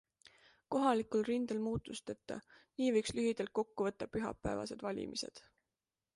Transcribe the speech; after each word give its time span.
Kohalikul 0.75 1.25
rindel 1.27 1.61
muutusteta- 1.65 2.39
nii 2.81 2.91
võiks 2.97 3.15
lühidalt 3.19 3.55
kokku 3.61 3.89
võtta 3.91 4.09
pühapäevased 4.19 4.87
valimised. 4.89 5.47